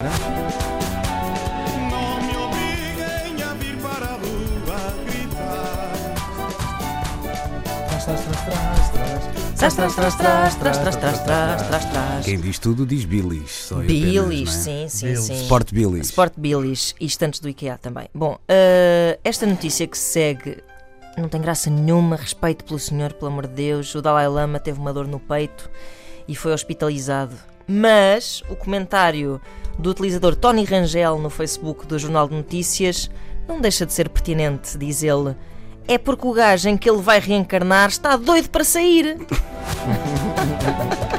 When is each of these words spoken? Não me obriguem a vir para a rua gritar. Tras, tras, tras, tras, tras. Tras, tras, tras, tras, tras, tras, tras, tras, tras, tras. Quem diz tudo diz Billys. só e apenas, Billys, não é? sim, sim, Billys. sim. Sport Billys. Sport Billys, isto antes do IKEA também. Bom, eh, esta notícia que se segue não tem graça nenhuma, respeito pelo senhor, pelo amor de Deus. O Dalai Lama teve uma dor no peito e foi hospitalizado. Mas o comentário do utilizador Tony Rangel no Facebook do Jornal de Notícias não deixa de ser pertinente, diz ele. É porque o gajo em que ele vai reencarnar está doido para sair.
Não 0.00 0.08
me 2.22 2.36
obriguem 2.36 3.42
a 3.42 3.52
vir 3.54 3.76
para 3.78 4.06
a 4.06 4.12
rua 4.12 4.94
gritar. 5.04 6.14
Tras, 7.88 8.04
tras, 8.04 8.20
tras, 8.20 8.44
tras, 8.44 8.90
tras. 8.92 9.28
Tras, 9.58 9.74
tras, 9.74 9.94
tras, 9.96 10.14
tras, 10.14 10.54
tras, 10.54 10.78
tras, 10.78 10.96
tras, 10.96 11.20
tras, 11.24 11.66
tras, 11.66 11.84
tras. 11.86 12.24
Quem 12.24 12.38
diz 12.38 12.60
tudo 12.60 12.86
diz 12.86 13.04
Billys. 13.04 13.50
só 13.50 13.82
e 13.82 13.86
apenas, 13.86 14.00
Billys, 14.04 14.48
não 14.48 14.60
é? 14.60 14.62
sim, 14.62 14.88
sim, 14.88 15.06
Billys. 15.06 15.24
sim. 15.24 15.42
Sport 15.42 15.72
Billys. 15.72 16.06
Sport 16.10 16.32
Billys, 16.36 16.94
isto 17.00 17.24
antes 17.24 17.40
do 17.40 17.48
IKEA 17.48 17.76
também. 17.76 18.08
Bom, 18.14 18.38
eh, 18.46 19.18
esta 19.24 19.46
notícia 19.46 19.84
que 19.88 19.98
se 19.98 20.12
segue 20.12 20.58
não 21.16 21.28
tem 21.28 21.40
graça 21.40 21.68
nenhuma, 21.70 22.14
respeito 22.14 22.64
pelo 22.64 22.78
senhor, 22.78 23.14
pelo 23.14 23.32
amor 23.32 23.48
de 23.48 23.54
Deus. 23.54 23.92
O 23.96 24.00
Dalai 24.00 24.28
Lama 24.28 24.60
teve 24.60 24.78
uma 24.78 24.92
dor 24.92 25.08
no 25.08 25.18
peito 25.18 25.68
e 26.28 26.36
foi 26.36 26.52
hospitalizado. 26.52 27.34
Mas 27.66 28.44
o 28.48 28.54
comentário 28.54 29.40
do 29.78 29.90
utilizador 29.90 30.34
Tony 30.34 30.64
Rangel 30.64 31.18
no 31.18 31.30
Facebook 31.30 31.86
do 31.86 31.98
Jornal 31.98 32.28
de 32.28 32.34
Notícias 32.34 33.10
não 33.48 33.60
deixa 33.60 33.86
de 33.86 33.92
ser 33.92 34.08
pertinente, 34.08 34.76
diz 34.76 35.02
ele. 35.02 35.34
É 35.86 35.96
porque 35.96 36.26
o 36.26 36.32
gajo 36.32 36.68
em 36.68 36.76
que 36.76 36.90
ele 36.90 37.00
vai 37.00 37.18
reencarnar 37.18 37.88
está 37.88 38.14
doido 38.16 38.50
para 38.50 38.62
sair. 38.62 39.16